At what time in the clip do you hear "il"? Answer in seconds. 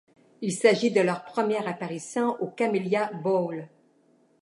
0.41-0.51